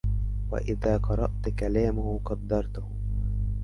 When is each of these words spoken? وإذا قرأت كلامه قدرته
وإذا 0.51 0.97
قرأت 0.97 1.49
كلامه 1.59 2.19
قدرته 2.25 2.83